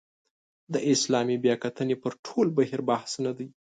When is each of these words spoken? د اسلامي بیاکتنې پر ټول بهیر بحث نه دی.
د 0.73 0.75
اسلامي 0.93 1.37
بیاکتنې 1.45 1.95
پر 2.03 2.11
ټول 2.25 2.47
بهیر 2.57 2.81
بحث 2.89 3.11
نه 3.25 3.31
دی. 3.37 3.47